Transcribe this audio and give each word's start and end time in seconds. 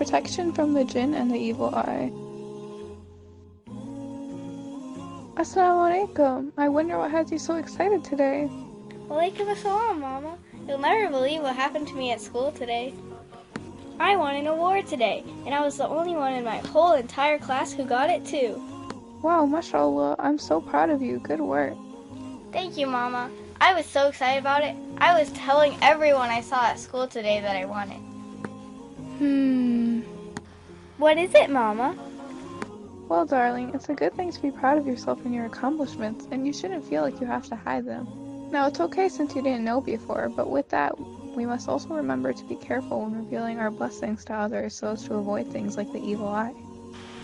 Protection 0.00 0.50
from 0.50 0.72
the 0.72 0.82
jinn 0.82 1.12
and 1.12 1.30
the 1.30 1.36
evil 1.36 1.74
eye. 1.74 2.10
Assalamu 5.36 6.08
alaikum. 6.08 6.52
I 6.56 6.70
wonder 6.70 6.96
what 6.96 7.10
has 7.10 7.30
you 7.30 7.38
so 7.38 7.56
excited 7.56 8.02
today. 8.02 8.48
Walaikum 9.10 9.54
assalam, 9.54 10.00
Mama. 10.00 10.38
You'll 10.66 10.78
never 10.78 11.10
believe 11.10 11.42
what 11.42 11.54
happened 11.54 11.86
to 11.88 11.94
me 11.94 12.12
at 12.12 12.20
school 12.22 12.50
today. 12.50 12.94
I 13.98 14.16
won 14.16 14.36
an 14.36 14.46
award 14.46 14.86
today, 14.86 15.22
and 15.44 15.54
I 15.54 15.60
was 15.60 15.76
the 15.76 15.86
only 15.86 16.14
one 16.14 16.32
in 16.32 16.44
my 16.44 16.60
whole 16.72 16.94
entire 16.94 17.38
class 17.38 17.70
who 17.70 17.84
got 17.84 18.08
it 18.08 18.24
too. 18.24 18.56
Wow, 19.20 19.44
mashallah. 19.44 20.16
I'm 20.18 20.38
so 20.38 20.62
proud 20.62 20.88
of 20.88 21.02
you. 21.02 21.18
Good 21.18 21.42
work. 21.42 21.76
Thank 22.52 22.78
you, 22.78 22.86
Mama. 22.86 23.30
I 23.60 23.74
was 23.74 23.84
so 23.84 24.08
excited 24.08 24.40
about 24.40 24.64
it. 24.64 24.74
I 24.96 25.20
was 25.20 25.30
telling 25.32 25.76
everyone 25.82 26.30
I 26.30 26.40
saw 26.40 26.64
at 26.68 26.78
school 26.78 27.06
today 27.06 27.42
that 27.42 27.54
I 27.54 27.66
won 27.66 27.90
it. 27.90 28.00
Hmm. 29.18 29.79
What 31.00 31.16
is 31.16 31.34
it, 31.34 31.48
Mama? 31.48 31.96
Well, 33.08 33.24
darling, 33.24 33.70
it's 33.72 33.88
a 33.88 33.94
good 33.94 34.12
thing 34.12 34.30
to 34.32 34.42
be 34.42 34.50
proud 34.50 34.76
of 34.76 34.86
yourself 34.86 35.24
and 35.24 35.34
your 35.34 35.46
accomplishments, 35.46 36.28
and 36.30 36.46
you 36.46 36.52
shouldn't 36.52 36.84
feel 36.84 37.00
like 37.00 37.22
you 37.22 37.26
have 37.26 37.48
to 37.48 37.56
hide 37.56 37.86
them. 37.86 38.06
Now, 38.50 38.66
it's 38.66 38.80
okay 38.80 39.08
since 39.08 39.34
you 39.34 39.40
didn't 39.40 39.64
know 39.64 39.80
before, 39.80 40.28
but 40.28 40.50
with 40.50 40.68
that, 40.68 41.00
we 41.34 41.46
must 41.46 41.70
also 41.70 41.88
remember 41.94 42.34
to 42.34 42.44
be 42.44 42.54
careful 42.54 43.00
when 43.00 43.16
revealing 43.16 43.58
our 43.58 43.70
blessings 43.70 44.26
to 44.26 44.34
others 44.34 44.74
so 44.74 44.88
as 44.88 45.02
to 45.04 45.14
avoid 45.14 45.46
things 45.46 45.78
like 45.78 45.90
the 45.90 46.04
evil 46.04 46.28
eye. 46.28 46.52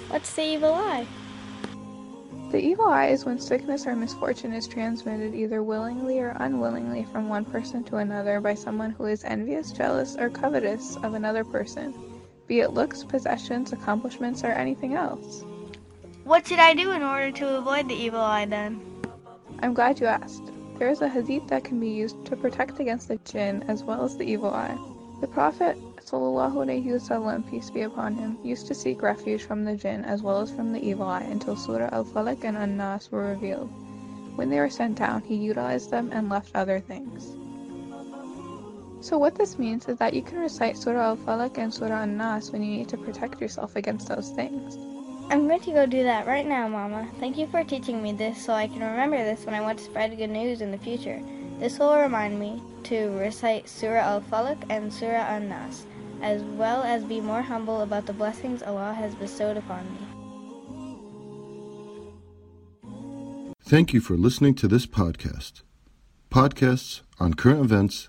What's 0.08 0.32
the 0.32 0.44
evil 0.44 0.72
eye? 0.72 1.06
The 2.52 2.64
evil 2.64 2.86
eye 2.86 3.08
is 3.08 3.26
when 3.26 3.38
sickness 3.38 3.86
or 3.86 3.94
misfortune 3.94 4.54
is 4.54 4.66
transmitted 4.66 5.34
either 5.34 5.62
willingly 5.62 6.18
or 6.20 6.34
unwillingly 6.40 7.04
from 7.12 7.28
one 7.28 7.44
person 7.44 7.84
to 7.84 7.96
another 7.96 8.40
by 8.40 8.54
someone 8.54 8.92
who 8.92 9.04
is 9.04 9.22
envious, 9.22 9.70
jealous, 9.70 10.16
or 10.16 10.30
covetous 10.30 10.96
of 11.02 11.12
another 11.12 11.44
person, 11.44 11.92
be 12.47 12.59
it 12.59 12.73
looks, 12.73 13.03
possessions, 13.03 13.73
accomplishments, 13.73 14.43
or 14.43 14.51
anything 14.51 14.95
else. 14.95 15.43
What 16.23 16.47
should 16.47 16.59
I 16.59 16.73
do 16.73 16.91
in 16.91 17.01
order 17.01 17.31
to 17.31 17.57
avoid 17.57 17.87
the 17.87 17.95
evil 17.95 18.21
eye 18.21 18.45
then? 18.45 18.81
I'm 19.59 19.73
glad 19.73 19.99
you 19.99 20.07
asked. 20.07 20.43
There 20.77 20.89
is 20.89 21.01
a 21.01 21.07
hadith 21.07 21.47
that 21.47 21.63
can 21.63 21.79
be 21.79 21.89
used 21.89 22.25
to 22.25 22.35
protect 22.35 22.79
against 22.79 23.07
the 23.07 23.17
jinn 23.17 23.63
as 23.67 23.83
well 23.83 24.03
as 24.03 24.17
the 24.17 24.25
evil 24.25 24.49
eye. 24.51 24.77
The 25.21 25.27
Prophet 25.27 25.77
وسلم, 26.11 27.49
peace 27.49 27.69
be 27.69 27.81
upon 27.81 28.15
him, 28.15 28.37
used 28.43 28.67
to 28.67 28.73
seek 28.73 29.01
refuge 29.01 29.43
from 29.43 29.63
the 29.63 29.75
jinn 29.75 30.03
as 30.03 30.21
well 30.21 30.41
as 30.41 30.51
from 30.51 30.73
the 30.73 30.83
evil 30.83 31.07
eye 31.07 31.21
until 31.21 31.55
Surah 31.55 31.89
Al-Falaq 31.91 32.43
and 32.43 32.57
An-Nas 32.57 33.11
were 33.11 33.27
revealed. 33.27 33.69
When 34.35 34.49
they 34.49 34.59
were 34.59 34.69
sent 34.69 34.97
down, 34.97 35.21
he 35.21 35.35
utilized 35.35 35.91
them 35.91 36.09
and 36.11 36.29
left 36.29 36.55
other 36.55 36.79
things. 36.79 37.35
So 39.06 39.18
what 39.18 39.36
this 39.36 39.56
means 39.56 39.86
is 39.86 39.98
that 39.98 40.14
you 40.14 40.22
can 40.22 40.40
recite 40.40 40.76
Surah 40.76 41.10
Al-Falaq 41.10 41.58
and 41.58 41.72
Surah 41.72 42.02
An-Nas 42.02 42.50
when 42.50 42.60
you 42.60 42.78
need 42.78 42.88
to 42.88 42.96
protect 42.96 43.40
yourself 43.40 43.76
against 43.76 44.08
those 44.08 44.30
things. 44.30 44.74
I'm 45.30 45.46
going 45.46 45.60
to 45.60 45.70
go 45.70 45.86
do 45.86 46.02
that 46.02 46.26
right 46.26 46.44
now, 46.44 46.66
Mama. 46.66 47.06
Thank 47.20 47.38
you 47.38 47.46
for 47.46 47.62
teaching 47.62 48.02
me 48.02 48.10
this 48.10 48.44
so 48.44 48.52
I 48.52 48.66
can 48.66 48.80
remember 48.80 49.16
this 49.18 49.46
when 49.46 49.54
I 49.54 49.60
want 49.60 49.78
to 49.78 49.84
spread 49.84 50.16
good 50.16 50.30
news 50.30 50.60
in 50.60 50.72
the 50.72 50.78
future. 50.78 51.22
This 51.60 51.78
will 51.78 51.96
remind 51.96 52.40
me 52.40 52.60
to 52.82 53.10
recite 53.10 53.68
Surah 53.68 54.00
Al-Falaq 54.00 54.60
and 54.70 54.92
Surah 54.92 55.36
An-Nas 55.36 55.86
as 56.20 56.42
well 56.42 56.82
as 56.82 57.04
be 57.04 57.20
more 57.20 57.42
humble 57.42 57.82
about 57.82 58.06
the 58.06 58.12
blessings 58.12 58.60
Allah 58.60 58.92
has 58.92 59.14
bestowed 59.14 59.56
upon 59.56 59.84
me. 59.84 60.00
Thank 63.62 63.92
you 63.92 64.00
for 64.00 64.16
listening 64.16 64.56
to 64.56 64.66
this 64.66 64.84
podcast. 64.84 65.62
Podcasts 66.28 67.02
on 67.20 67.34
current 67.34 67.60
events, 67.60 68.08